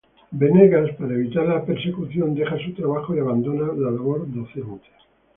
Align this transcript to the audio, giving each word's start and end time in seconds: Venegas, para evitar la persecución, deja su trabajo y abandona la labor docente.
Venegas, 0.39 0.95
para 0.97 1.13
evitar 1.13 1.45
la 1.47 1.63
persecución, 1.63 2.33
deja 2.33 2.57
su 2.65 2.73
trabajo 2.73 3.15
y 3.15 3.19
abandona 3.19 3.67
la 3.71 3.91
labor 3.91 4.25
docente. 4.33 4.87